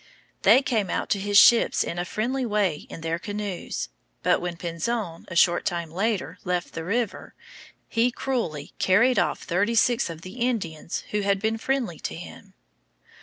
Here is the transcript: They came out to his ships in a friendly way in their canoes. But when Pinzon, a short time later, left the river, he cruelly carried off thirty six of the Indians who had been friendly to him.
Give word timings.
They 0.41 0.63
came 0.63 0.89
out 0.89 1.11
to 1.11 1.19
his 1.19 1.37
ships 1.37 1.83
in 1.83 1.99
a 1.99 2.05
friendly 2.05 2.43
way 2.43 2.87
in 2.89 3.01
their 3.01 3.19
canoes. 3.19 3.89
But 4.23 4.41
when 4.41 4.57
Pinzon, 4.57 5.25
a 5.27 5.35
short 5.35 5.63
time 5.63 5.91
later, 5.91 6.39
left 6.43 6.73
the 6.73 6.83
river, 6.83 7.35
he 7.87 8.09
cruelly 8.09 8.73
carried 8.79 9.19
off 9.19 9.43
thirty 9.43 9.75
six 9.75 10.09
of 10.09 10.21
the 10.21 10.39
Indians 10.39 11.03
who 11.11 11.21
had 11.21 11.39
been 11.39 11.59
friendly 11.59 11.99
to 11.99 12.15
him. 12.15 12.55